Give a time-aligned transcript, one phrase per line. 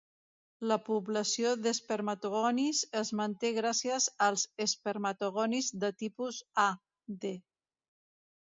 [0.69, 7.35] La població d'espermatogonis es manté gràcies als espermatogonis de tipus A(d).